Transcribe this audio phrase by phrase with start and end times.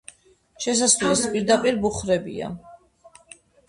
[0.65, 2.53] შესასვლელის პირდაპირ ბუხრებია.